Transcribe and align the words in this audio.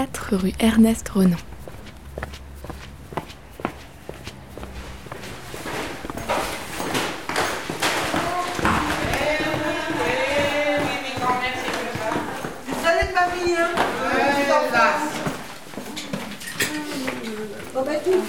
4 0.00 0.36
rue 0.36 0.52
Ernest 0.60 1.06
Renan. 1.10 1.36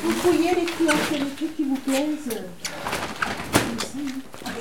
vous 0.04 0.34
les 0.34 0.66
couleurs, 0.66 0.96
les 1.14 1.20
trucs 1.20 1.56
qui 1.56 1.64
vous 1.64 1.76
plaisent. 1.78 2.42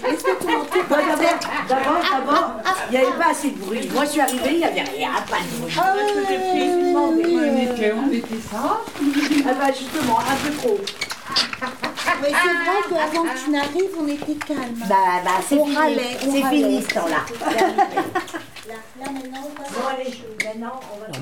Est-ce 0.07 0.23
que 0.23 0.41
tu 0.41 0.47
m'entends 0.47 0.70
D'abord, 0.89 2.01
d'abord, 2.11 2.53
il 2.91 2.99
n'y 2.99 3.05
avait 3.05 3.17
pas 3.19 3.31
assez 3.31 3.51
de 3.51 3.59
bruit. 3.59 3.89
Moi, 3.95 4.05
je 4.05 4.11
suis 4.11 4.21
arrivée, 4.21 4.51
il 4.53 4.59
n'y 4.59 4.65
avait 4.65 4.81
rien, 4.83 5.11
pas 5.29 5.37
de 5.39 5.61
bruit. 5.61 5.73
Ah 5.79 5.95
oui, 5.97 6.03
oui, 6.17 6.37
oui, 6.55 6.95
On 6.97 7.73
était, 7.75 7.93
on 7.93 8.11
était 8.13 8.41
ça. 8.51 8.81
Ah 9.49 9.53
bah 9.59 9.67
justement, 9.77 10.19
un 10.19 10.37
peu 10.49 10.57
trop. 10.57 10.79
Mais 12.23 12.29
c'est 12.29 12.33
vrai 12.33 12.81
qu'avant 12.89 13.23
que 13.25 13.45
tu 13.45 13.51
n'arrives, 13.51 13.97
on 14.01 14.09
était 14.09 14.35
calme. 14.47 14.61
Bah, 14.89 14.97
bah 15.25 15.31
c'est 15.47 15.57
On 15.57 15.65
fini. 15.65 15.77
râlait, 15.77 16.17
on 16.27 16.33
C'est 16.33 16.43
râlait. 16.43 16.57
fini 16.57 16.83
ce 16.83 16.89
temps-là. 16.95 17.51
Là, 18.69 18.75
là, 18.99 19.07
maintenant, 19.13 19.41
on 19.45 19.63
va 19.63 19.69
Bon, 19.71 19.87
allez, 19.97 20.11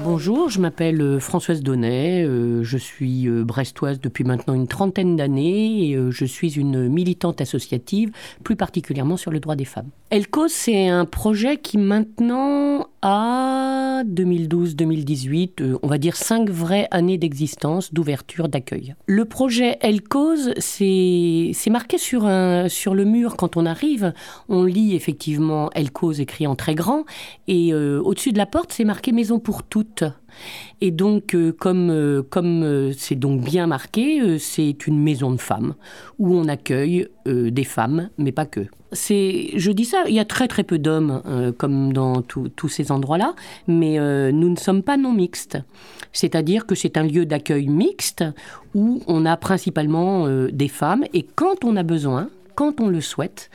bonjour, 0.03 0.49
je 0.49 0.61
m'appelle 0.61 1.01
euh, 1.01 1.21
Françoise 1.21 1.63
Donnet, 1.63 2.25
euh, 2.25 2.63
je 2.63 2.79
suis 2.79 3.29
euh, 3.29 3.45
brestoise 3.45 4.01
depuis 4.01 4.25
maintenant 4.25 4.55
une 4.55 4.69
trentaine 4.69 5.17
d'années 5.17 5.91
et 5.91 5.99
je 6.11 6.25
suis 6.25 6.59
une 6.59 6.89
militante 6.89 7.41
associative, 7.41 8.11
plus 8.45 8.57
particulièrement 8.57 9.17
sur 9.17 9.31
le 9.31 9.41
droit 9.41 9.57
des 9.57 9.65
femmes. 9.65 9.91
Elcos, 10.11 10.49
c'est 10.49 10.89
un 10.89 11.05
projet 11.05 11.59
qui 11.59 11.77
maintenant 11.77 12.87
a 13.03 14.03
2012-2018, 14.05 15.61
euh, 15.61 15.79
on 15.83 15.87
va 15.87 15.99
dire 15.99 16.17
cinq 16.17 16.49
vraies 16.49 16.89
années 16.91 17.19
d'existence, 17.19 17.93
d'ouverture, 17.93 18.49
d'accueil. 18.49 18.95
Le 19.07 19.27
projet 19.27 19.77
Elcos, 19.83 20.55
c'est 20.59 21.53
marqué 21.71 21.99
sur, 21.99 22.25
le 22.25 23.05
mur 23.05 23.37
quand 23.37 23.59
on 23.59 23.67
arrive, 23.67 24.15
on 24.49 24.65
lit 24.65 24.97
effectivement 24.97 25.71
Elcos 25.73 26.13
écrit 26.13 26.47
en 26.47 26.57
très 26.57 26.75
grand 26.75 27.05
et 27.47 27.75
au-dessus 27.75 28.33
de 28.33 28.39
la 28.39 28.47
porte, 28.47 28.73
c'est 28.73 28.85
marqué 28.85 29.13
Maison 29.19 29.41
pour 29.41 29.65
toutes. 29.65 30.05
Et 30.81 30.93
donc, 30.93 31.35
euh, 31.35 31.51
comme 31.51 31.91
euh, 31.91 32.23
comme 32.23 32.63
euh, 32.63 32.93
c'est 32.97 33.17
donc 33.17 33.41
bien 33.41 33.67
marqué, 33.67 34.39
c'est 34.39 34.87
une 34.87 35.03
maison 35.03 35.33
de 35.33 35.41
femmes 35.41 35.75
où 36.21 36.37
on 36.37 36.47
accueille 36.47 37.09
des 37.27 37.65
femmes, 37.65 38.11
mais 38.17 38.31
pas 38.31 38.47
que. 38.47 38.61
C'est, 38.93 39.51
je 39.57 39.73
dis 39.73 39.85
ça, 39.85 40.05
il 40.07 40.15
y 40.15 40.21
a 40.21 40.25
très 40.25 40.47
très 40.47 40.63
peu 40.63 40.79
d'hommes, 40.79 41.21
comme 41.59 41.93
dans 41.93 42.23
tous 42.23 42.69
ces 42.69 42.91
endroits-là, 42.91 43.35
mais 43.67 43.99
nous 44.33 44.49
ne 44.49 44.57
sommes 44.57 44.83
pas 44.83 44.97
non 44.97 45.13
mixtes. 45.13 45.59
C'est-à-dire 46.13 46.65
que 46.65 46.75
c'est 46.75 46.97
un 46.97 47.03
lieu 47.03 47.27
d'accueil 47.27 47.67
mixte 47.67 48.25
où 48.75 49.03
on 49.07 49.27
a 49.27 49.37
principalement 49.37 50.27
des 50.51 50.69
femmes, 50.69 51.05
et 51.13 51.23
quand 51.23 51.65
on 51.65 51.77
a 51.77 51.83
besoin, 51.83 52.31
quand 52.55 52.81
on 52.81 52.89
le 52.89 53.03
souhaite, 53.03 53.51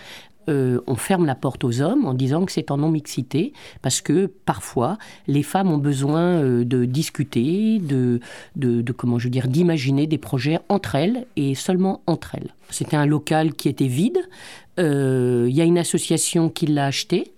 euh, 0.50 0.80
on 0.88 0.96
ferme 0.96 1.26
la 1.26 1.36
porte 1.36 1.64
aux 1.64 1.82
hommes 1.82 2.06
en 2.06 2.14
disant 2.14 2.46
que 2.46 2.52
c'est 2.52 2.72
en 2.72 2.78
non-mixité, 2.78 3.54
parce 3.82 4.02
que 4.02 4.28
parfois, 4.46 4.98
les 5.28 5.44
femmes 5.44 5.72
ont 5.72 5.78
besoin 5.78 6.22
euh, 6.22 6.64
de 6.66 6.86
discuter, 6.86 7.80
de, 7.80 8.20
comment 8.98 9.20
je 9.20 9.30
dire, 9.30 9.48
d'imaginer 9.48 10.08
des 10.08 10.18
projets 10.18 10.60
entre 10.70 10.96
elles 10.96 11.26
et 11.36 11.56
seulement 11.56 12.02
entre 12.08 12.36
elles. 12.36 12.54
C'était 12.70 12.98
un 12.98 13.06
local 13.06 13.54
qui 13.54 13.70
était 13.70 13.88
vide. 13.88 14.18
Euh, 14.80 15.46
Il 15.50 15.56
y 15.56 15.62
a 15.62 15.66
une 15.66 15.78
association 15.78 16.50
qui 16.50 16.68
l'a 16.68 16.86
acheté. 16.86 17.32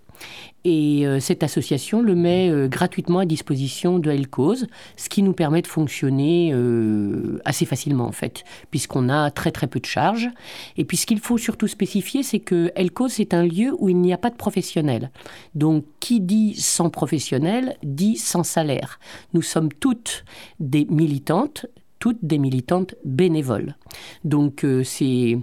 Et 0.65 1.05
euh, 1.05 1.19
cette 1.19 1.43
association 1.43 2.01
le 2.01 2.15
met 2.15 2.49
euh, 2.49 2.67
gratuitement 2.67 3.19
à 3.19 3.25
disposition 3.25 3.99
de 3.99 4.09
Helcause, 4.09 4.65
ce 4.97 5.09
qui 5.09 5.21
nous 5.21 5.33
permet 5.33 5.61
de 5.61 5.67
fonctionner 5.67 6.49
euh, 6.53 7.39
assez 7.45 7.65
facilement 7.65 8.05
en 8.05 8.11
fait, 8.11 8.43
puisqu'on 8.71 9.07
a 9.07 9.29
très 9.29 9.51
très 9.51 9.67
peu 9.67 9.79
de 9.79 9.85
charges. 9.85 10.27
Et 10.75 10.83
puis 10.83 10.97
ce 10.97 11.05
qu'il 11.05 11.19
faut 11.19 11.37
surtout 11.37 11.67
spécifier, 11.67 12.23
c'est 12.23 12.39
que 12.39 12.71
Helcause 12.75 13.13
c'est 13.13 13.35
un 13.35 13.43
lieu 13.43 13.75
où 13.77 13.89
il 13.89 13.97
n'y 13.97 14.11
a 14.11 14.17
pas 14.17 14.31
de 14.31 14.35
professionnels. 14.35 15.11
Donc 15.53 15.85
qui 15.99 16.19
dit 16.19 16.55
sans 16.55 16.89
professionnel 16.89 17.77
dit 17.83 18.17
sans 18.17 18.43
salaire. 18.43 18.99
Nous 19.33 19.43
sommes 19.43 19.71
toutes 19.71 20.25
des 20.59 20.85
militantes 20.89 21.67
toutes 22.05 22.23
des 22.23 22.37
militantes 22.37 22.93
bénévoles. 23.03 23.77
Donc 24.23 24.63
euh, 24.63 24.83
c'est 24.83 25.39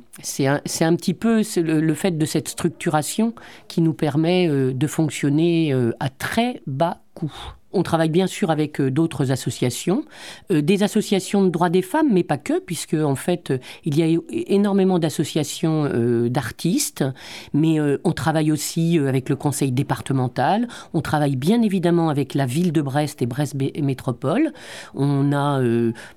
un, 0.47 0.95
petit 0.95 1.13
peu 1.13 1.43
le, 1.57 1.81
le 1.81 1.95
fait 1.95 2.17
de 2.17 2.25
cette 2.25 2.47
structuration 2.47 3.35
qui 3.67 3.81
nous 3.81 3.95
permet 3.95 4.49
euh, 4.49 4.73
de 4.73 4.87
fonctionner 4.87 5.73
euh, 5.73 5.91
à 5.99 6.09
très 6.09 6.63
bas 6.69 7.03
coût. 7.15 7.35
On 7.73 7.83
travaille 7.83 8.11
bien 8.11 8.27
sûr 8.27 8.51
avec 8.51 8.81
euh, 8.81 8.91
d'autres 8.91 9.33
associations, 9.33 10.05
euh, 10.51 10.61
des 10.63 10.83
associations 10.83 11.43
de 11.45 11.49
droits 11.49 11.71
des 11.71 11.83
femmes, 11.83 12.09
mais 12.13 12.23
pas 12.23 12.39
que, 12.39 12.61
puisque 12.61 12.95
en 12.95 13.15
fait 13.15 13.51
euh, 13.51 13.59
il 13.85 13.99
y 13.99 14.03
a 14.03 14.19
énormément 14.31 14.99
d'associations 14.99 15.89
d'artistes, 16.29 17.05
mais 17.53 17.79
on 18.05 18.13
travaille 18.13 18.53
aussi 18.53 18.99
avec 18.99 19.29
le 19.29 19.37
conseil 19.37 19.73
départemental, 19.73 20.69
on 20.95 21.01
travaille 21.01 21.37
bien 21.37 21.63
évidemment 21.63 22.09
avec 22.09 22.35
la 22.35 22.47
ville 22.47 22.73
de 22.73 22.83
Brest 22.83 23.23
et 23.23 23.27
Brest 23.27 23.55
Métropole. 23.55 24.53
On 24.95 25.33
a, 25.33 25.61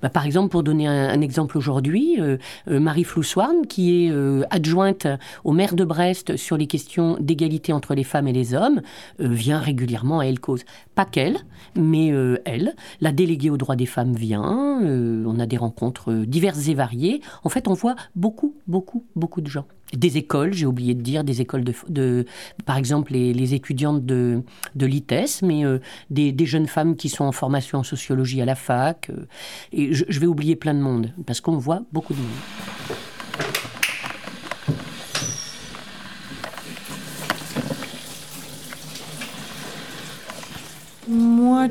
bah, 0.02 0.08
par 0.08 0.26
exemple, 0.26 0.50
pour 0.50 0.62
donner 0.62 0.86
un, 0.86 1.08
un 1.10 1.20
exemple 1.20 1.56
aujourd'hui, 1.58 2.18
Marie 2.66 3.04
Floussoirne, 3.04 3.66
qui 3.68 4.06
est 4.06 4.12
adjointe 4.50 5.06
au 5.44 5.52
maire 5.52 5.74
de 5.74 5.84
Brest 5.84 6.36
sur 6.36 6.56
les 6.56 6.66
questions 6.66 7.16
d'égalité 7.20 7.72
entre 7.72 7.94
les 7.94 8.04
femmes 8.04 8.28
et 8.28 8.32
les 8.32 8.54
hommes, 8.54 8.82
vient 9.18 9.58
régulièrement 9.58 10.20
à 10.20 10.26
Elle 10.26 10.40
Cause. 10.40 10.64
Pas 10.94 11.04
qu'elle, 11.04 11.38
mais 11.74 12.12
euh, 12.12 12.40
elle. 12.44 12.74
La 13.00 13.12
déléguée 13.12 13.50
aux 13.50 13.56
droits 13.56 13.76
des 13.76 13.86
femmes 13.86 14.14
vient. 14.14 14.80
euh, 14.82 15.24
on 15.26 15.38
a 15.38 15.46
des 15.46 15.56
rencontres 15.56 16.12
euh, 16.12 16.26
diverses 16.26 16.68
et 16.68 16.74
variées. 16.74 17.20
En 17.44 17.48
fait, 17.48 17.68
on 17.68 17.74
voit 17.74 17.96
beaucoup, 18.14 18.54
beaucoup, 18.66 19.04
beaucoup 19.14 19.40
de 19.40 19.48
gens. 19.48 19.66
Des 19.92 20.16
écoles, 20.16 20.52
j'ai 20.52 20.66
oublié 20.66 20.94
de 20.94 21.00
dire, 21.00 21.22
des 21.22 21.40
écoles 21.40 21.62
de, 21.62 22.24
par 22.64 22.76
exemple, 22.76 23.12
les, 23.12 23.54
étudiantes 23.54 24.04
de, 24.04 24.42
de 24.74 24.86
l'ITES, 24.86 25.42
mais 25.44 25.62
des, 26.10 26.34
jeunes 26.46 26.66
femmes 26.66 26.96
qui 26.96 27.08
sont 27.08 27.24
en 27.24 27.30
formation 27.30 27.78
en 27.78 27.82
sociologie 27.84 28.42
à 28.42 28.44
la 28.44 28.56
fac. 28.56 29.12
et 29.72 29.92
je 29.94 30.18
vais 30.18 30.26
oublier 30.26 30.56
plein 30.56 30.74
de 30.74 30.80
monde, 30.80 31.12
parce 31.24 31.40
qu'on 31.40 31.56
voit 31.56 31.82
beaucoup 31.92 32.14
de 32.14 32.18
monde. 32.18 32.95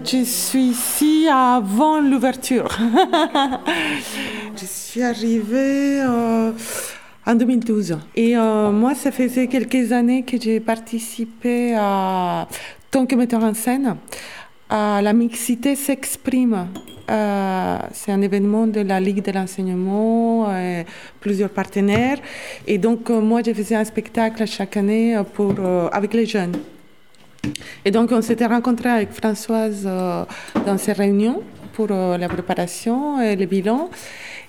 Je 0.04 0.24
suis 0.24 0.72
ici 0.72 1.28
avant 1.32 2.02
l'ouverture. 2.02 2.68
je 4.56 4.66
suis 4.66 5.02
arrivée 5.02 6.02
euh, 6.02 6.52
en 7.26 7.36
2012. 7.36 7.98
Et 8.16 8.36
euh, 8.36 8.72
moi, 8.72 8.94
ça 8.94 9.12
faisait 9.12 9.48
quelques 9.48 9.92
années 9.92 10.24
que 10.24 10.40
j'ai 10.40 10.60
participé 10.60 11.76
à, 11.78 12.48
tant 12.92 13.06
que 13.06 13.16
metteur 13.16 13.44
en 13.44 13.54
scène 13.54 13.96
à 14.70 15.02
la 15.02 15.14
mixité 15.14 15.76
s'exprime. 15.76 16.68
Euh, 17.10 17.78
c'est 17.94 18.12
un 18.12 18.22
événement 18.22 18.68
de 18.68 18.82
la 18.82 19.00
Ligue 19.00 19.24
de 19.24 19.32
l'enseignement, 19.32 20.48
plusieurs 21.20 21.52
partenaires. 21.52 22.18
Et 22.68 22.78
donc, 22.78 23.10
moi, 23.10 23.42
je 23.46 23.54
faisais 23.54 23.76
un 23.76 23.86
spectacle 23.86 24.46
chaque 24.46 24.76
année 24.76 25.22
pour, 25.36 25.54
avec 25.92 26.14
les 26.14 26.26
jeunes. 26.26 26.58
Et 27.84 27.92
donc, 27.92 28.12
on 28.12 28.22
s'était 28.22 28.46
rencontrés 28.46 28.90
avec 28.90 29.12
Françoise 29.12 29.84
euh, 29.86 30.24
dans 30.66 30.78
ces 30.78 30.94
réunions 30.94 31.42
pour 31.74 31.88
euh, 31.92 32.18
la 32.18 32.28
préparation 32.30 33.22
et 33.22 33.36
le 33.36 33.46
bilan. 33.46 33.90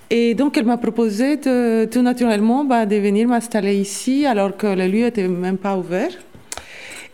Et 0.08 0.34
donc, 0.34 0.56
elle 0.56 0.66
m'a 0.66 0.76
proposé 0.76 1.38
tout 1.40 2.02
naturellement 2.02 2.64
bah, 2.64 2.86
de 2.86 2.96
venir 2.96 3.26
m'installer 3.26 3.74
ici 3.76 4.24
alors 4.24 4.56
que 4.56 4.68
le 4.68 4.86
lieu 4.86 5.04
n'était 5.04 5.26
même 5.26 5.58
pas 5.58 5.76
ouvert. 5.76 6.12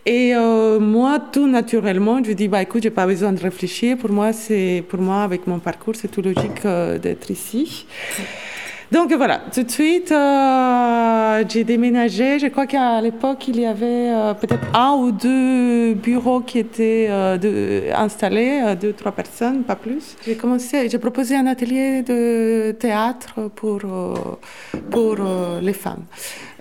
Et 0.04 0.34
euh, 0.34 0.78
moi, 0.78 1.18
tout 1.18 1.46
naturellement, 1.46 2.22
je 2.22 2.32
dis, 2.32 2.48
bah, 2.48 2.60
écoute, 2.60 2.82
j'ai 2.82 2.90
pas 2.90 3.06
besoin 3.06 3.32
de 3.32 3.40
réfléchir. 3.40 3.96
Pour 3.96 4.10
moi, 4.10 4.32
pour 4.88 5.00
moi, 5.00 5.22
avec 5.22 5.46
mon 5.46 5.58
parcours, 5.58 5.94
c'est 5.96 6.08
tout 6.08 6.22
logique 6.22 6.62
d'être 7.00 7.30
ici. 7.30 7.86
Donc 8.92 9.10
voilà, 9.14 9.40
tout 9.54 9.62
de 9.62 9.70
suite, 9.70 10.12
euh, 10.12 11.42
j'ai 11.48 11.64
déménagé. 11.64 12.38
Je 12.38 12.48
crois 12.48 12.66
qu'à 12.66 13.00
l'époque, 13.00 13.48
il 13.48 13.58
y 13.58 13.64
avait 13.64 14.10
euh, 14.10 14.34
peut-être 14.34 14.66
un 14.74 14.92
ou 14.96 15.12
deux 15.12 15.94
bureaux 15.94 16.40
qui 16.40 16.58
étaient 16.58 17.06
euh, 17.08 17.90
installés, 17.94 18.60
euh, 18.62 18.74
deux, 18.74 18.92
trois 18.92 19.12
personnes, 19.12 19.62
pas 19.62 19.76
plus. 19.76 20.14
J'ai 20.26 20.36
commencé, 20.36 20.90
j'ai 20.90 20.98
proposé 20.98 21.34
un 21.36 21.46
atelier 21.46 22.02
de 22.02 22.72
théâtre 22.72 23.48
pour, 23.56 23.80
pour 24.90 25.16
les 25.62 25.72
femmes. 25.72 26.04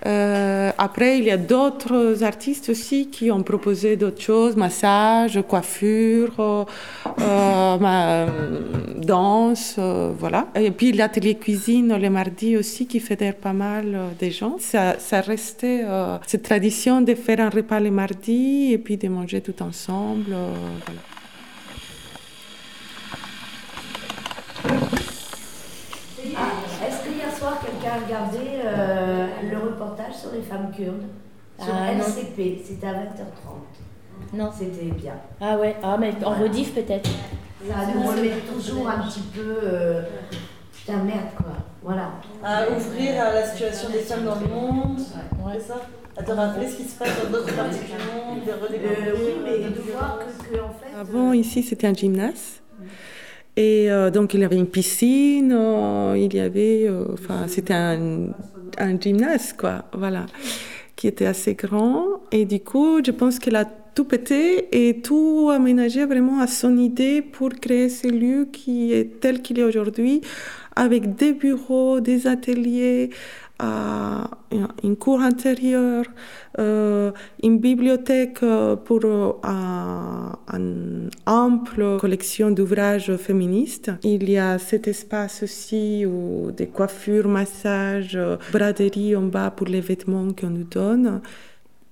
Euh, 0.06 0.72
après, 0.78 1.18
il 1.18 1.24
y 1.24 1.30
a 1.30 1.36
d'autres 1.36 2.24
artistes 2.24 2.68
aussi 2.70 3.08
qui 3.08 3.30
ont 3.30 3.42
proposé 3.42 3.96
d'autres 3.96 4.20
choses, 4.20 4.56
massage, 4.56 5.40
coiffure, 5.48 6.34
euh, 6.38 6.64
euh, 7.20 8.26
danse, 8.96 9.78
voilà. 10.18 10.48
Et 10.54 10.70
puis 10.70 10.92
l'atelier 10.92 11.36
cuisine 11.36 11.94
les 11.94 12.10
mardis 12.10 12.56
aussi 12.56 12.86
qui 12.86 13.00
fédère 13.00 13.36
pas 13.36 13.52
mal 13.52 13.96
des 14.18 14.30
gens. 14.30 14.56
Ça, 14.58 14.98
ça 14.98 15.20
restait 15.20 15.84
cette 16.26 16.42
tradition 16.42 17.00
de 17.00 17.14
faire 17.14 17.40
un 17.40 17.50
repas 17.50 17.80
les 17.80 17.90
mardis 17.90 18.72
et 18.72 18.78
puis 18.78 18.96
de 18.96 19.08
manger 19.08 19.40
tout 19.40 19.62
ensemble. 19.62 20.34
Est-ce 26.24 27.04
que 27.04 27.14
hier 27.14 27.36
soir 27.36 27.60
quelqu'un 27.60 27.96
a 27.96 28.04
regardé 28.04 28.38
sur 30.22 30.32
les 30.32 30.42
femmes 30.42 30.70
kurdes 30.74 31.04
sur 31.58 31.72
Ah. 31.74 31.92
LCP. 31.92 32.62
C'était 32.64 32.86
à 32.86 32.92
20h30. 32.94 34.34
Non. 34.34 34.50
C'était 34.56 34.86
bien. 34.86 35.14
Ah 35.40 35.58
ouais, 35.58 35.76
ah, 35.82 35.96
mais 35.98 36.12
en 36.24 36.30
rediff 36.30 36.74
peut-être. 36.74 37.10
Ça 37.68 37.86
nous 37.94 38.06
remet 38.06 38.30
toujours 38.52 38.88
un 38.88 38.98
petit 39.06 39.20
peu. 39.34 39.58
euh, 39.62 40.02
putain, 40.72 40.98
merde 41.04 41.28
quoi. 41.36 41.52
Voilà. 41.82 42.10
À 42.42 42.68
ouvrir 42.70 43.20
à 43.22 43.32
la 43.34 43.46
situation 43.46 43.90
des 43.90 43.98
femmes 44.00 44.24
dans 44.24 44.40
le 44.40 44.46
monde, 44.48 44.98
c'est 44.98 45.60
ça 45.60 45.80
À 46.16 46.22
te 46.22 46.30
rappeler 46.32 46.68
ce 46.68 46.76
qui 46.76 46.84
se 46.84 46.98
passe 46.98 47.10
dans 47.24 47.30
d'autres 47.30 47.54
parties 47.54 47.78
du 47.80 47.92
monde, 47.92 48.44
de 48.44 48.50
Euh, 48.50 48.54
redécouvrir. 48.62 49.14
oui, 49.16 49.32
mais 49.44 49.58
de 49.70 49.80
voir 49.92 50.18
que, 50.18 50.44
que, 50.56 50.60
en 50.60 50.68
fait. 50.70 50.98
Avant, 50.98 51.32
ici, 51.32 51.62
c'était 51.62 51.86
un 51.86 51.94
gymnase. 51.94 52.60
Et 53.56 53.90
euh, 53.90 54.10
donc, 54.10 54.34
il 54.34 54.40
y 54.40 54.44
avait 54.44 54.56
une 54.56 54.66
piscine, 54.66 55.52
euh, 55.52 56.14
il 56.16 56.34
y 56.34 56.40
avait. 56.40 56.86
euh, 56.88 57.04
Enfin, 57.12 57.46
c'était 57.48 57.74
un, 57.74 58.28
un 58.78 58.98
gymnase, 58.98 59.52
quoi, 59.52 59.84
voilà, 59.92 60.26
qui 60.96 61.06
était 61.08 61.26
assez 61.26 61.54
grand. 61.54 62.04
Et 62.32 62.46
du 62.46 62.60
coup, 62.60 63.00
je 63.04 63.10
pense 63.10 63.38
qu'elle 63.38 63.56
a 63.56 63.66
tout 63.94 64.04
pété 64.04 64.68
et 64.72 65.00
tout 65.00 65.50
aménagé 65.52 66.04
vraiment 66.06 66.40
à 66.40 66.46
son 66.46 66.76
idée 66.78 67.22
pour 67.22 67.50
créer 67.50 67.88
ce 67.88 68.08
lieu 68.08 68.48
qui 68.52 68.92
est 68.92 69.20
tel 69.20 69.42
qu'il 69.42 69.58
est 69.58 69.64
aujourd'hui, 69.64 70.20
avec 70.76 71.14
des 71.16 71.32
bureaux, 71.32 72.00
des 72.00 72.26
ateliers, 72.26 73.10
euh, 73.62 74.24
une- 74.82 74.96
cour 74.96 75.20
intérieure, 75.20 76.04
euh, 76.58 77.12
une 77.42 77.58
bibliothèque 77.58 78.42
euh, 78.42 78.76
pour 78.76 79.00
un- 79.44 80.32
une 80.52 81.10
ample 81.26 81.98
collection 82.00 82.50
d'ouvrages 82.50 83.14
féministes. 83.16 83.90
Il 84.02 84.28
y 84.30 84.38
a 84.38 84.58
cet 84.58 84.88
espace 84.88 85.42
aussi 85.42 86.04
où 86.06 86.50
des 86.50 86.66
coiffures, 86.66 87.28
massages, 87.28 88.16
euh, 88.16 88.36
braderie 88.52 89.14
en 89.16 89.22
bas 89.22 89.50
pour 89.50 89.66
les 89.68 89.80
vêtements 89.80 90.28
qu'on 90.38 90.50
nous 90.50 90.64
donne. 90.64 91.20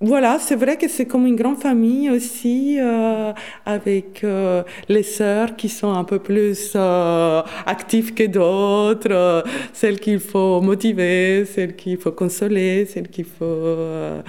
Voilà, 0.03 0.39
c'est 0.39 0.57
vrai 0.57 0.79
que 0.79 0.89
c'est 0.89 1.05
comme 1.05 1.27
une 1.27 1.37
grande 1.37 1.59
famille 1.61 2.09
aussi, 2.09 2.79
euh, 2.81 3.35
avec 3.67 4.25
euh, 4.25 4.63
les 4.89 5.03
sœurs 5.03 5.57
qui 5.57 5.69
sont 5.69 5.93
un 5.93 6.05
peu 6.05 6.19
plus 6.19 6.73
euh, 6.75 7.43
actives 7.67 8.15
que 8.15 8.23
d'autres, 8.27 9.11
euh, 9.11 9.43
celles 9.75 10.01
qu'il 10.01 10.19
faut 10.19 10.63
motiver, 10.63 11.45
celles 11.45 11.77
qu'il 11.77 11.99
faut 11.99 12.13
consoler, 12.13 12.87
celles 12.87 13.09
qu'il 13.09 13.27
faut 13.27 13.45
euh, 13.45 14.23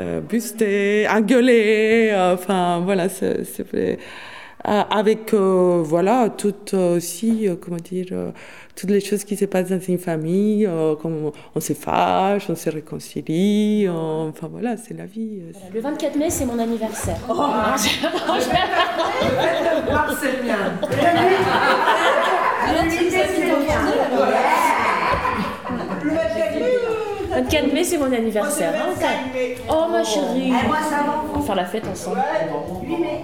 euh, 0.00 0.20
booster, 0.20 1.06
engueuler. 1.08 2.12
Enfin, 2.34 2.80
voilà, 2.84 3.08
c'est 3.08 3.62
vrai. 3.72 3.98
Euh, 4.68 4.82
avec 4.90 5.34
euh, 5.34 5.82
voilà 5.84 6.28
toutes 6.30 6.72
euh, 6.74 6.96
aussi 6.96 7.48
euh, 7.48 7.56
comment 7.60 7.78
dire 7.78 8.06
euh, 8.12 8.30
toutes 8.76 8.90
les 8.90 9.00
choses 9.00 9.24
qui 9.24 9.36
se 9.36 9.44
passent 9.46 9.70
dans 9.70 9.80
une 9.80 9.98
famille 9.98 10.66
euh, 10.66 10.94
comme 10.94 11.32
on, 11.56 11.60
se 11.60 11.72
fâche 11.72 12.48
on 12.48 12.54
se 12.54 12.70
réconcilie 12.70 13.88
on- 13.90 14.28
enfin 14.28 14.46
voilà 14.48 14.76
c'est 14.76 14.96
la 14.96 15.06
vie 15.06 15.40
euh, 15.42 15.50
Voilà, 15.52 15.74
Le 15.74 15.80
24 15.80 16.16
mai, 16.16 16.30
c'est 16.30 16.44
mon 16.46 16.58
anniversaire. 16.60 17.16
Voir, 17.26 17.76
c'est 20.20 20.42
bien. 20.44 20.58
Le 26.04 27.42
24 27.42 27.72
mai, 27.72 27.84
c'est 27.84 27.98
mon 27.98 28.12
anniversaire. 28.12 28.72
hein. 28.76 28.92
Oh 29.68 29.86
ma 29.90 30.04
chérie. 30.04 30.52
Eh. 30.52 30.66
On 31.34 31.38
va 31.38 31.44
faire 31.46 31.54
la 31.56 31.64
fête 31.64 31.86
ensemble. 31.90 32.18
8 32.86 32.96
mai. 32.98 33.20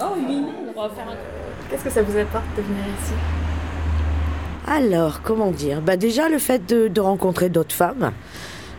Oh, 0.00 0.14
8 0.16 0.26
mai, 0.26 0.46
on 0.76 0.80
va 0.82 0.88
faire 0.90 1.08
un... 1.08 1.16
Qu'est-ce 1.70 1.84
que 1.84 1.90
ça 1.90 2.02
vous 2.02 2.16
apporte 2.16 2.44
de 2.56 2.62
venir 2.62 2.82
ici 3.02 3.12
Alors, 4.66 5.22
comment 5.22 5.50
dire? 5.50 5.80
Bah 5.82 5.96
Déjà, 5.96 6.28
le 6.28 6.38
fait 6.38 6.64
de, 6.66 6.88
de 6.88 7.00
rencontrer 7.00 7.48
d'autres 7.48 7.74
femmes, 7.74 8.12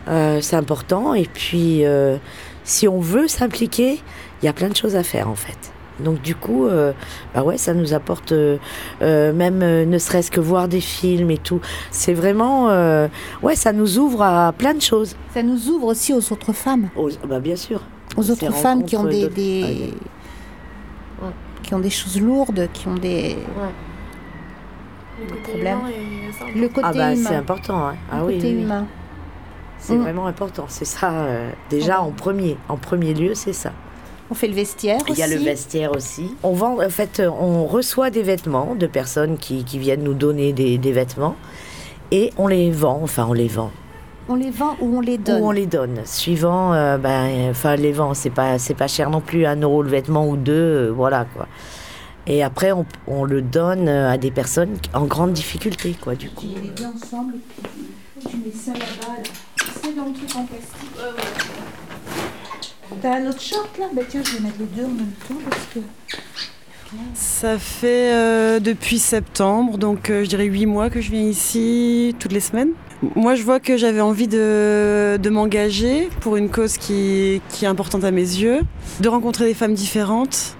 euh, 0.08 0.40
c'est 0.40 0.56
important. 0.56 1.14
Et 1.14 1.26
puis, 1.32 1.84
euh, 1.84 2.16
si 2.64 2.88
on 2.88 3.00
veut 3.00 3.28
s'impliquer, 3.28 4.00
il 4.42 4.46
y 4.46 4.48
a 4.48 4.52
plein 4.52 4.68
de 4.68 4.76
choses 4.76 4.96
à 4.96 5.02
faire, 5.02 5.28
en 5.28 5.34
fait. 5.34 5.58
Donc, 6.02 6.22
du 6.22 6.34
coup, 6.34 6.66
euh, 6.66 6.92
bah 7.34 7.42
ouais, 7.42 7.58
ça 7.58 7.74
nous 7.74 7.92
apporte, 7.92 8.32
euh, 8.32 8.56
euh, 9.02 9.34
même 9.34 9.60
euh, 9.62 9.84
ne 9.84 9.98
serait-ce 9.98 10.30
que 10.30 10.40
voir 10.40 10.66
des 10.66 10.80
films 10.80 11.30
et 11.30 11.36
tout. 11.38 11.60
C'est 11.90 12.14
vraiment, 12.14 12.70
euh, 12.70 13.06
ouais, 13.42 13.54
ça 13.54 13.72
nous 13.74 13.98
ouvre 13.98 14.22
à 14.22 14.52
plein 14.56 14.72
de 14.72 14.80
choses. 14.80 15.14
Ça 15.34 15.42
nous 15.42 15.68
ouvre 15.68 15.88
aussi 15.88 16.14
aux 16.14 16.32
autres 16.32 16.54
femmes, 16.54 16.88
Aux- 16.96 17.10
bah, 17.28 17.38
bien 17.40 17.56
sûr. 17.56 17.82
aux 18.16 18.30
autres 18.30 18.50
femmes 18.54 18.84
qui 18.86 18.96
ont 18.96 19.00
rencontres 19.02 19.14
des, 19.18 19.28
de- 19.28 19.34
des- 19.34 19.94
qui 21.62 21.74
ont 21.74 21.78
des 21.80 21.90
choses 21.90 22.20
lourdes, 22.20 22.68
qui 22.72 22.88
ont 22.88 22.94
des 22.94 23.36
problèmes. 25.44 25.78
Le 26.56 26.68
côté 26.68 26.80
Ah 26.84 26.92
bah, 26.92 27.14
c'est 27.14 27.20
humain. 27.20 27.38
important. 27.38 27.88
hein. 27.88 27.94
Ah 28.10 28.20
le 28.20 28.24
oui, 28.26 28.34
côté 28.36 28.48
oui, 28.48 28.54
oui. 28.56 28.62
humain. 28.62 28.86
C'est 29.78 29.94
Mm. 29.94 30.02
vraiment 30.02 30.26
important. 30.26 30.64
C'est 30.68 30.84
ça, 30.84 31.10
euh, 31.10 31.50
déjà 31.70 32.00
en 32.00 32.10
premier. 32.10 32.56
En 32.68 32.76
premier 32.76 33.14
lieu, 33.14 33.34
c'est 33.34 33.52
ça. 33.52 33.72
On 34.30 34.34
fait 34.34 34.46
le 34.48 34.54
vestiaire 34.54 35.00
Il 35.08 35.18
y 35.18 35.22
a 35.22 35.26
le 35.26 35.36
vestiaire 35.36 35.90
aussi. 35.92 36.36
On 36.42 36.52
vend, 36.52 36.80
en 36.84 36.88
fait, 36.90 37.20
on 37.20 37.64
reçoit 37.66 38.10
des 38.10 38.22
vêtements 38.22 38.74
de 38.76 38.86
personnes 38.86 39.38
qui, 39.38 39.64
qui 39.64 39.78
viennent 39.78 40.04
nous 40.04 40.14
donner 40.14 40.52
des, 40.52 40.78
des 40.78 40.92
vêtements 40.92 41.34
et 42.12 42.30
on 42.38 42.46
les 42.46 42.70
vend. 42.70 43.00
Enfin, 43.02 43.26
on 43.28 43.32
les 43.32 43.48
vend 43.48 43.72
On 44.32 44.36
les 44.36 44.50
vend 44.52 44.76
ou 44.80 44.96
on 44.96 45.00
les 45.00 45.18
donne. 45.18 45.42
ou 45.42 45.46
on 45.46 45.50
les 45.50 45.66
donne, 45.66 46.02
suivant. 46.04 46.72
euh, 46.72 46.98
ben, 46.98 47.50
enfin, 47.50 47.74
les 47.74 47.90
vend. 47.90 48.14
C'est 48.14 48.30
pas, 48.30 48.60
c'est 48.60 48.74
pas 48.74 48.86
cher 48.86 49.10
non 49.10 49.20
plus, 49.20 49.44
un 49.44 49.56
euro 49.60 49.82
le 49.82 49.90
vêtement 49.90 50.28
ou 50.28 50.36
deux, 50.36 50.52
euh, 50.86 50.90
voilà 50.94 51.26
quoi. 51.34 51.48
Et 52.28 52.44
après, 52.44 52.70
on, 52.70 52.86
on 53.08 53.24
le 53.24 53.42
donne 53.42 53.88
euh, 53.88 54.08
à 54.08 54.18
des 54.18 54.30
personnes 54.30 54.76
en 54.94 55.06
grande 55.06 55.32
difficulté, 55.32 55.96
quoi, 56.00 56.14
du 56.14 56.30
coup. 56.30 56.46
les 56.62 56.68
deux 56.68 56.84
ensemble. 56.84 57.34
Tu 58.28 58.36
mets 58.36 58.52
ça 58.54 58.72
là-bas, 58.72 59.16
là. 59.16 59.30
C'est 59.82 59.96
dans 59.96 60.04
le 60.04 60.12
truc 60.12 60.30
en 60.36 60.44
plastique. 60.44 60.90
T'as 63.02 63.16
un 63.16 63.26
autre 63.26 63.40
short 63.40 63.68
là? 63.78 63.86
Bah 63.92 64.02
tiens, 64.08 64.20
je 64.24 64.36
vais 64.36 64.40
mettre 64.44 64.56
les 64.60 64.66
deux 64.66 64.84
en 64.84 64.88
même 64.88 65.12
temps 65.28 65.34
parce 65.48 65.66
que. 65.74 65.80
Ça 67.14 67.58
fait 67.58 68.12
euh, 68.12 68.60
depuis 68.60 68.98
septembre, 69.00 69.78
donc 69.78 70.10
euh, 70.10 70.22
je 70.24 70.28
dirais 70.28 70.44
huit 70.44 70.66
mois 70.66 70.88
que 70.90 71.00
je 71.00 71.10
viens 71.10 71.22
ici 71.22 72.14
toutes 72.20 72.32
les 72.32 72.40
semaines. 72.40 72.70
Moi, 73.16 73.34
je 73.34 73.42
vois 73.42 73.60
que 73.60 73.76
j'avais 73.76 74.02
envie 74.02 74.28
de, 74.28 75.28
m'engager 75.30 76.08
pour 76.20 76.36
une 76.36 76.50
cause 76.50 76.76
qui 76.76 77.40
est 77.62 77.66
importante 77.66 78.04
à 78.04 78.10
mes 78.10 78.20
yeux, 78.20 78.60
de 79.00 79.08
rencontrer 79.08 79.46
des 79.46 79.54
femmes 79.54 79.74
différentes, 79.74 80.56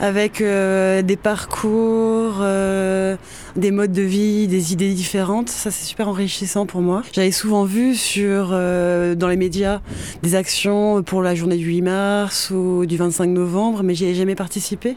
avec 0.00 0.40
euh, 0.40 1.02
des 1.02 1.16
parcours, 1.16 2.36
euh, 2.40 3.16
des 3.56 3.70
modes 3.70 3.92
de 3.92 4.02
vie, 4.02 4.46
des 4.46 4.72
idées 4.72 4.94
différentes. 4.94 5.48
Ça, 5.48 5.70
c'est 5.70 5.84
super 5.84 6.08
enrichissant 6.08 6.66
pour 6.66 6.80
moi. 6.80 7.02
J'avais 7.12 7.32
souvent 7.32 7.64
vu 7.64 7.94
sur, 7.94 8.50
euh, 8.52 9.14
dans 9.14 9.28
les 9.28 9.36
médias 9.36 9.80
des 10.22 10.34
actions 10.34 11.02
pour 11.02 11.22
la 11.22 11.34
journée 11.34 11.56
du 11.56 11.66
8 11.66 11.82
mars 11.82 12.50
ou 12.50 12.86
du 12.86 12.96
25 12.96 13.26
novembre, 13.26 13.82
mais 13.82 13.94
j'y 13.94 14.06
ai 14.06 14.14
jamais 14.14 14.36
participé. 14.36 14.96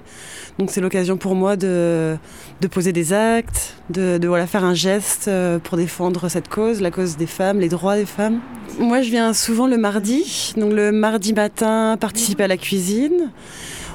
Donc 0.60 0.70
c'est 0.72 0.82
l'occasion 0.82 1.18
pour 1.18 1.34
moi 1.34 1.56
de, 1.56 2.18
poser 2.70 2.94
des 2.94 3.14
actes, 3.14 3.76
de, 3.90 4.18
de, 4.18 4.28
voilà, 4.28 4.46
faire 4.46 4.64
un 4.64 4.76
geste 4.76 5.30
pour 5.64 5.78
défendre 5.78 6.30
cette 6.30 6.48
cause, 6.48 6.82
la 6.82 6.92
cause 6.92 7.18
des 7.18 7.26
femmes, 7.26 7.60
les 7.60 7.70
droits 7.70 7.96
des 7.96 8.06
femmes. 8.06 8.40
Moi, 8.80 9.02
je 9.02 9.10
viens 9.10 9.34
souvent 9.34 9.68
le 9.68 9.78
mardi. 9.78 10.54
Donc 10.58 10.74
le 10.74 10.92
mardi 10.92 11.34
matin, 11.34 11.98
participer 12.00 12.44
à 12.44 12.48
la 12.48 12.58
cuisine. 12.58 13.32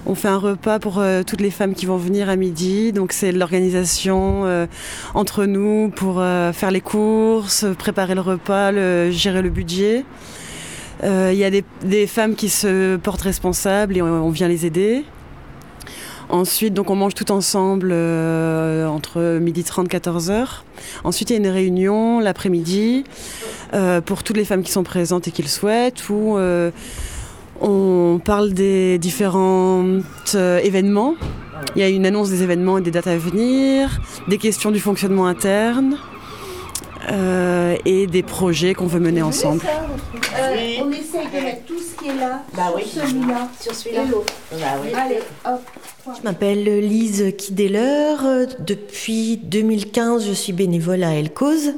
On 0.09 0.15
fait 0.15 0.29
un 0.29 0.39
repas 0.39 0.79
pour 0.79 1.01
euh, 1.01 1.25
toutes 1.25 1.41
les 1.41 1.51
femmes 1.51 1.75
qui 1.75 1.85
vont 1.85 1.97
venir 1.97 2.29
à 2.29 2.37
midi. 2.37 2.93
Donc 2.93 3.13
c'est 3.13 3.33
l'organisation 3.33 4.43
euh, 4.45 4.67
entre 5.15 5.47
nous 5.47 5.91
pour 5.95 6.21
euh, 6.21 6.53
faire 6.53 6.71
les 6.71 6.81
courses, 6.81 7.67
préparer 7.77 8.15
le 8.15 8.21
repas, 8.21 8.71
gérer 9.11 9.43
le 9.43 9.51
budget. 9.51 10.05
Il 11.03 11.35
y 11.35 11.45
a 11.45 11.51
des, 11.51 12.07
femmes 12.07 12.37
qui 12.37 12.49
se 12.49 12.97
portent 12.97 13.21
responsables 13.21 13.99
et 13.99 14.03
on, 14.03 14.31
vient 14.31 14.49
les 14.49 14.65
aider. 14.65 15.05
Ensuite, 16.31 16.73
donc 16.73 16.89
on 16.89 16.97
mange 16.97 17.15
tout 17.15 17.31
ensemble 17.31 17.93
entre 17.93 19.39
midi 19.39 19.63
30 19.63 19.89
14 19.89 20.31
heures. 20.31 20.65
Ensuite, 21.05 21.29
il 21.29 21.33
y 21.35 21.37
a 21.37 21.39
une 21.39 21.49
réunion 21.49 22.19
l'après-midi 22.21 23.05
pour 24.07 24.23
toutes 24.23 24.39
les 24.39 24.47
femmes 24.47 24.63
qui 24.63 24.73
sont 24.73 24.85
présentes 24.85 25.29
et 25.29 25.33
qui 25.33 25.43
le 25.43 25.49
souhaitent, 25.49 26.01
on 27.61 28.21
parle 28.25 28.53
des 28.53 28.99
différents 28.99 29.85
euh, 30.35 30.59
événements. 30.59 31.15
Il 31.75 31.81
y 31.81 31.85
a 31.85 31.89
une 31.89 32.07
annonce 32.07 32.31
des 32.31 32.43
événements 32.43 32.79
et 32.79 32.81
des 32.81 32.91
dates 32.91 33.07
à 33.07 33.17
venir, 33.17 34.01
des 34.29 34.39
questions 34.39 34.71
du 34.71 34.81
fonctionnement 34.81 35.27
interne 35.27 35.97
euh, 37.11 37.77
et 37.85 38.07
des 38.07 38.23
projets 38.23 38.75
qu'on 38.75 38.87
veut 38.87 39.01
mener 39.01 39.23
ensemble. 39.23 39.63
Euh, 40.39 40.57
On 40.83 40.91
essaye 40.91 41.27
de 41.35 41.45
mettre 41.45 41.65
tout 41.67 41.79
ce 41.79 42.03
qui 42.03 42.11
est 42.11 42.15
là 42.15 42.43
Bah 42.55 42.65
sur 42.69 42.77
oui. 42.77 42.83
celui-là. 42.95 43.49
Sur 43.61 43.93
l'autre. 44.11 44.35
Bah 44.53 44.57
oui. 44.83 44.89
Allez, 44.95 45.19
hop. 45.47 45.61
Je 46.19 46.23
m'appelle 46.23 46.65
Lise 46.81 47.33
Kideler. 47.37 48.15
Depuis 48.61 49.39
2015, 49.39 50.27
je 50.27 50.33
suis 50.33 50.53
bénévole 50.53 51.03
à 51.05 51.15
El 51.15 51.33
Cause. 51.33 51.73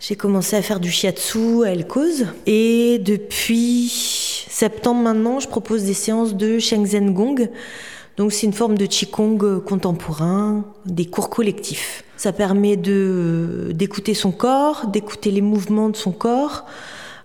J'ai 0.00 0.14
commencé 0.14 0.54
à 0.54 0.62
faire 0.62 0.78
du 0.78 0.92
shiatsu 0.92 1.64
à 1.64 1.72
El 1.72 1.86
Cause. 1.86 2.26
Et 2.46 3.00
depuis 3.00 3.88
septembre 4.48 5.02
maintenant, 5.02 5.40
je 5.40 5.48
propose 5.48 5.82
des 5.84 5.94
séances 5.94 6.36
de 6.36 6.60
Shenzhen 6.60 7.12
Gong. 7.12 7.50
Donc 8.16 8.32
c'est 8.32 8.46
une 8.46 8.52
forme 8.52 8.78
de 8.78 8.86
Qigong 8.86 9.60
contemporain, 9.60 10.64
des 10.86 11.06
cours 11.06 11.30
collectifs. 11.30 12.04
Ça 12.16 12.32
permet 12.32 12.76
de 12.76 13.70
d'écouter 13.74 14.14
son 14.14 14.30
corps, 14.30 14.86
d'écouter 14.86 15.32
les 15.32 15.40
mouvements 15.40 15.88
de 15.88 15.96
son 15.96 16.12
corps, 16.12 16.66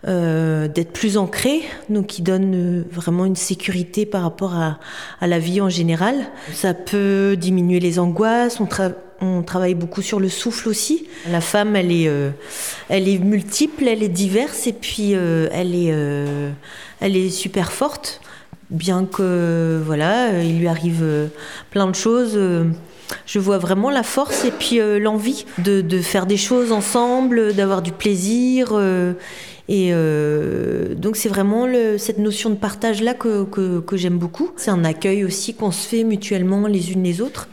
euh, 0.07 0.67
d'être 0.67 0.93
plus 0.93 1.17
ancré, 1.17 1.61
donc 1.89 2.07
qui 2.07 2.23
donne 2.23 2.55
euh, 2.55 2.83
vraiment 2.91 3.25
une 3.25 3.35
sécurité 3.35 4.05
par 4.05 4.23
rapport 4.23 4.55
à, 4.55 4.79
à, 5.21 5.27
la 5.27 5.39
vie 5.39 5.61
en 5.61 5.69
général. 5.69 6.15
Ça 6.53 6.73
peut 6.73 7.35
diminuer 7.39 7.79
les 7.79 7.99
angoisses. 7.99 8.59
On 9.23 9.41
travaille 9.41 9.73
beaucoup 9.73 10.01
sur 10.01 10.19
le 10.19 10.29
souffle 10.29 10.69
aussi. 10.69 11.07
La 11.29 11.41
femme, 11.41 11.75
elle 11.75 11.91
est, 11.91 12.07
euh, 12.07 12.29
elle 12.89 13.07
est 13.07 13.17
multiple, 13.17 13.87
elle 13.87 14.03
est 14.03 14.09
diverse 14.09 14.67
et 14.67 14.73
puis 14.73 15.11
euh, 15.13 15.47
elle 15.51 15.73
est, 15.73 15.91
euh, 15.91 16.51
elle 16.99 17.15
est 17.15 17.29
super 17.29 17.71
forte. 17.71 18.21
Bien 18.69 19.05
que 19.05 19.81
voilà, 19.85 20.41
il 20.41 20.59
lui 20.59 20.67
arrive 20.67 21.29
plein 21.69 21.87
de 21.87 21.95
choses 21.95 22.39
je 23.27 23.37
vois 23.37 23.59
vraiment 23.59 23.91
la 23.91 24.01
force 24.01 24.45
et 24.45 24.51
puis 24.51 24.79
l'envie 24.99 25.45
de, 25.59 26.01
faire 26.01 26.25
des 26.25 26.37
choses 26.37 26.71
ensemble, 26.71 27.53
d'avoir 27.53 27.83
du 27.83 27.91
plaisir. 27.91 28.73
Et 29.69 29.91
donc 30.95 31.17
c'est 31.17 31.29
vraiment 31.29 31.67
cette 31.99 32.17
notion 32.17 32.49
de 32.49 32.55
partage-là 32.55 33.13
que, 33.13 33.43
que, 33.43 33.79
que 33.81 33.95
j'aime 33.95 34.17
beaucoup. 34.17 34.49
C'est 34.55 34.71
un 34.71 34.83
accueil 34.85 35.23
aussi 35.23 35.53
qu'on 35.53 35.71
se 35.71 35.87
fait 35.87 36.03
mutuellement 36.03 36.65
les 36.65 36.93
unes 36.93 37.03
les 37.03 37.21
autres. 37.21 37.49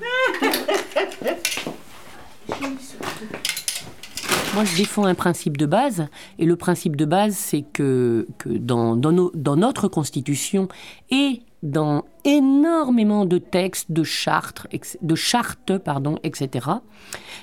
Moi, 4.60 4.68
je 4.68 4.76
défends 4.76 5.06
un 5.06 5.14
principe 5.14 5.56
de 5.56 5.64
base, 5.64 6.06
et 6.38 6.44
le 6.44 6.54
principe 6.54 6.94
de 6.94 7.06
base, 7.06 7.34
c'est 7.34 7.62
que, 7.62 8.26
dans, 8.44 8.94
notre 8.94 9.88
Constitution 9.88 10.68
et 11.10 11.40
dans 11.62 12.04
énormément 12.26 13.24
de 13.24 13.38
textes, 13.38 13.90
de 13.90 14.02
chartes, 14.02 14.66
de 15.00 15.14
chartes 15.14 15.78
pardon, 15.78 16.18
etc., 16.24 16.68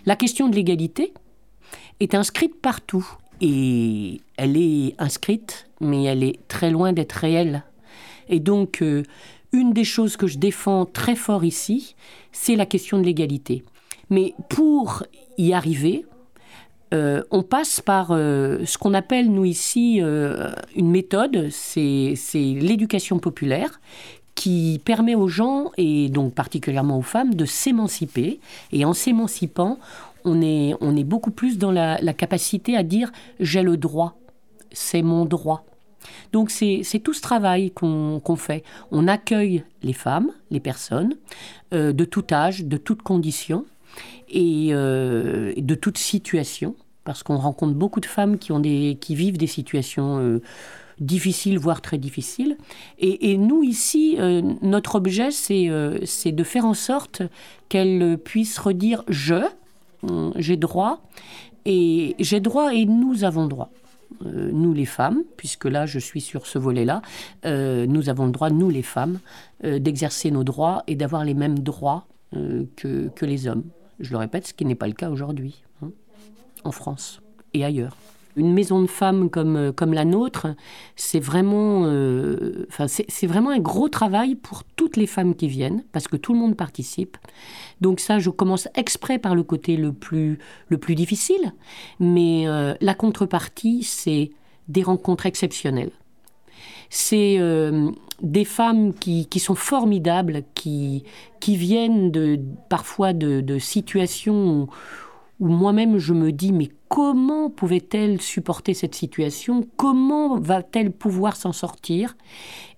la 0.06 0.16
question 0.16 0.48
de 0.48 0.56
l'égalité 0.56 1.12
est 2.00 2.14
inscrite 2.14 2.62
partout. 2.62 3.10
Et 3.42 4.22
elle 4.38 4.56
est 4.56 4.94
inscrite, 5.00 5.72
mais 5.82 6.04
elle 6.04 6.22
est 6.22 6.48
très 6.48 6.70
loin 6.70 6.94
d'être 6.94 7.14
réelle. 7.14 7.64
Et 8.30 8.40
donc, 8.40 8.84
euh, 8.84 9.02
une 9.54 9.74
des 9.74 9.86
choses 9.86 10.18
que 10.18 10.28
je 10.28 10.38
défends 10.38 10.86
très 10.86 11.16
fort 11.16 11.44
ici, 11.44 11.96
c'est 12.32 12.56
la 12.56 12.68
question 12.68 13.00
de 13.00 13.06
l'égalité. 13.06 13.66
Mais 14.12 14.36
pour 14.50 15.02
y 15.40 15.54
arriver, 15.54 16.06
euh, 16.94 17.22
on 17.32 17.44
passe 17.44 17.82
par 17.82 18.12
euh, 18.12 18.60
ce 18.66 18.78
qu'on 18.78 18.94
appelle, 18.94 19.32
nous 19.32 19.46
ici, 19.46 20.00
une 20.00 20.90
méthode, 20.90 21.50
c'est 21.52 22.16
l'éducation 22.36 23.20
populaire, 23.20 23.80
qui 24.36 24.80
permet 24.86 25.16
aux 25.16 25.28
gens, 25.28 25.72
et 25.78 26.10
donc 26.10 26.36
particulièrement 26.36 27.00
aux 27.00 27.04
femmes, 27.04 27.34
de 27.34 27.46
s'émanciper. 27.46 28.40
Et 28.72 28.86
en 28.86 28.94
s'émancipant, 28.94 29.80
on 30.28 30.42
est, 30.42 31.04
beaucoup 31.04 31.32
plus 31.32 31.58
dans 31.58 31.72
la, 31.72 31.98
capacité 32.14 32.78
à 32.78 32.84
dire 32.84 33.12
j'ai 33.40 33.64
le 33.64 33.78
droit, 33.78 34.18
c'est 34.72 35.02
mon 35.02 35.26
droit. 35.26 35.66
Donc 36.32 36.52
c'est 36.52 37.02
tout 37.04 37.14
ce 37.14 37.22
travail 37.22 37.72
qu'on 37.72 38.36
fait. 38.38 38.64
On 38.92 39.08
accueille 39.08 39.64
les 39.84 39.94
femmes, 39.94 40.32
les 40.52 40.60
personnes, 40.60 41.16
euh, 41.74 41.92
de 41.92 42.06
tout 42.06 42.26
âge, 42.32 42.64
de 42.64 42.78
toutes 42.78 43.02
conditions 43.02 43.66
et 44.30 44.70
euh, 44.72 45.54
de 45.58 45.76
toute 45.76 45.98
situation, 45.98 46.76
parce 47.04 47.24
qu'on 47.24 47.38
rencontre 47.38 47.74
beaucoup 47.74 48.00
de 48.00 48.06
femmes 48.06 48.38
qui, 48.38 48.52
ont 48.52 48.60
des, 48.60 48.98
qui 49.00 49.16
vivent 49.16 49.38
des 49.38 49.48
situations 49.48 50.20
euh, 50.20 50.42
difficiles, 51.00 51.58
voire 51.60 51.82
très 51.82 51.98
difficiles. 51.98 52.58
Et, 53.00 53.38
nous, 53.38 53.64
ici, 53.64 54.18
notre 54.64 54.96
objet, 54.96 55.30
c'est 55.30 55.68
de 55.70 56.44
faire 56.44 56.66
en 56.66 56.74
sorte 56.74 57.22
qu'elles 57.70 58.18
puissent 58.18 58.58
redire 58.58 59.04
«je», 59.08 59.44
euh, 60.04 60.32
j'ai 60.36 60.58
droit, 60.58 61.02
et 61.66 62.16
j'ai 62.20 62.40
droit 62.40 62.74
et 62.74 62.86
nous 62.86 63.24
avons 63.24 63.48
droit. 63.48 63.72
Euh, 64.26 64.50
nous 64.54 64.74
les 64.74 64.86
femmes, 64.86 65.24
puisque 65.36 65.66
là 65.66 65.86
je 65.86 66.00
suis 66.00 66.22
sur 66.22 66.48
ce 66.48 66.58
volet-là, 66.58 67.02
euh, 67.46 67.86
nous 67.86 68.10
avons 68.10 68.26
le 68.26 68.32
droit, 68.32 68.50
nous 68.50 68.70
les 68.70 68.82
femmes, 68.84 69.20
d'exercer 69.64 70.30
nos 70.30 70.44
droits 70.44 70.84
et 70.86 70.96
d'avoir 70.96 71.26
les 71.26 71.34
mêmes 71.34 71.60
droits 71.60 72.06
que, 72.32 73.08
que, 73.08 73.26
les 73.26 73.48
hommes. 73.48 73.64
Je 74.00 74.12
le 74.12 74.18
répète, 74.18 74.48
ce 74.48 74.54
qui 74.54 74.66
n'est 74.66 74.76
pas 74.76 74.88
le 74.88 74.94
cas 74.94 75.10
aujourd'hui, 75.10 75.64
hein, 75.82 75.92
en 76.64 76.72
France 76.72 77.22
et 77.54 77.66
ailleurs 77.66 77.96
une 78.38 78.54
maison 78.54 78.82
de 78.82 78.88
femmes 78.88 79.30
comme, 79.30 79.58
euh, 79.58 79.72
comme 79.74 79.94
la 79.94 80.06
nôtre, 80.06 80.48
c'est 80.96 81.20
vraiment, 81.20 81.84
euh, 81.86 82.68
c'est 82.88 83.28
vraiment 83.28 83.50
un 83.50 83.60
gros 83.60 83.90
travail 83.90 84.36
pour 84.36 84.64
toutes 84.64 84.96
les 84.96 85.08
femmes 85.08 85.36
qui 85.36 85.48
viennent, 85.48 85.84
parce 85.92 86.08
que 86.08 86.16
tout 86.16 86.34
le 86.34 86.40
monde 86.40 86.56
participe. 86.56 87.18
Donc 87.82 88.00
ça, 88.00 88.20
je 88.20 88.30
commence 88.30 88.70
exprès 88.76 89.18
par 89.18 89.36
le 89.36 89.44
côté 89.44 89.76
le 89.76 89.92
plus, 89.92 90.38
le 90.70 90.78
plus 90.78 90.96
difficile, 90.96 91.54
mais 92.00 92.48
euh, 92.48 92.76
la 92.80 92.94
contrepartie, 92.94 93.84
c'est 93.84 94.32
des 94.68 94.84
rencontres 94.84 95.26
exceptionnelles. 95.26 95.92
C'est 96.90 97.40
des 98.22 98.46
femmes 98.46 98.94
qui, 98.94 99.40
sont 99.40 99.56
formidables, 99.56 100.44
qui, 100.56 101.04
qui 101.40 101.56
viennent 101.56 102.12
de, 102.12 102.40
parfois 102.70 103.14
de, 103.14 103.60
situations 103.60 104.50
où, 104.50 104.68
où 105.40 105.48
moi-même 105.48 105.98
je 105.98 106.14
me 106.14 106.32
dis 106.32 106.52
mais 106.52 106.70
comment 106.90 107.50
pouvait-elle 107.50 108.22
supporter 108.22 108.74
cette 108.74 108.96
situation? 108.96 109.68
Comment 109.76 110.40
va-t-elle 110.40 110.92
pouvoir 110.92 111.36
s'en 111.36 111.54
sortir? 111.54 112.18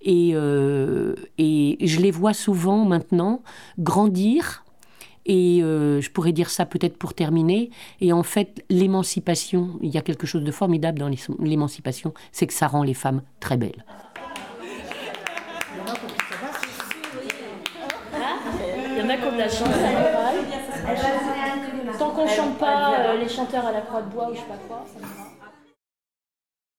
Et, 0.02 0.32
euh, 0.34 1.14
et, 1.38 1.76
je 1.80 2.00
les 2.00 2.10
vois 2.10 2.34
souvent 2.34 2.84
maintenant 2.84 3.42
grandir. 3.78 4.64
Et 5.26 5.62
euh, 5.62 6.00
je 6.00 6.10
pourrais 6.10 6.32
dire 6.32 6.50
ça 6.50 6.66
peut-être 6.66 6.96
pour 6.96 7.14
terminer. 7.14 7.70
Et 8.00 8.12
en 8.12 8.22
fait, 8.22 8.64
l'émancipation, 8.70 9.78
il 9.82 9.90
y 9.90 9.98
a 9.98 10.02
quelque 10.02 10.26
chose 10.26 10.44
de 10.44 10.52
formidable 10.52 10.98
dans 10.98 11.10
l'émancipation, 11.38 12.14
c'est 12.32 12.46
que 12.46 12.54
ça 12.54 12.66
rend 12.66 12.82
les 12.82 12.94
femmes 12.94 13.22
très 13.38 13.56
belles. 13.56 13.84
Il 18.92 18.98
y 18.98 19.02
en 19.02 19.08
a 19.08 19.16
de 19.16 19.38
la 19.38 19.48
chance, 19.48 19.68
Tant 21.98 22.10
qu'on 22.10 22.26
chante 22.26 22.56
pas 22.58 22.94
euh, 22.98 23.18
les 23.18 23.28
chanteurs 23.28 23.66
à 23.66 23.72
la 23.72 23.82
croix 23.82 24.00
de 24.02 24.10
bois 24.10 24.30
ou 24.30 24.34
je 24.34 24.38
sais 24.38 24.46
pas 24.46 24.58
quoi, 24.66 24.84
ça 24.86 24.98
me 24.98 25.04
va. 25.04 25.39